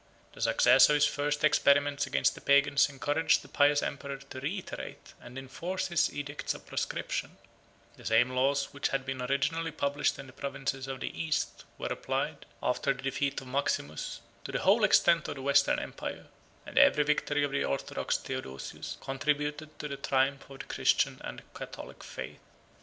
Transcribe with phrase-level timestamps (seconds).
[0.33, 5.13] The success of his first experiments against the Pagans encouraged the pious emperor to reiterate
[5.21, 7.37] and enforce his edicts of proscription:
[7.97, 11.85] the same laws which had been originally published in the provinces of the East, were
[11.89, 16.25] applied, after the defeat of Maximus, to the whole extent of the Western empire;
[16.65, 21.43] and every victory of the orthodox Theodosius contributed to the triumph of the Christian and
[21.53, 22.39] Catholic faith.